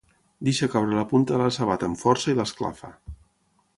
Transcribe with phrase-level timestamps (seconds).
[0.47, 2.91] Deixa caure la punta de la sabata amb força i l'esclafa.